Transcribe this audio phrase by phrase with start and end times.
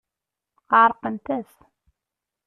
[0.79, 1.51] Ɛerqent-as.